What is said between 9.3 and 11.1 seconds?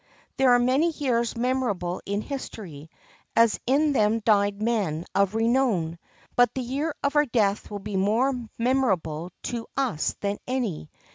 to us than any.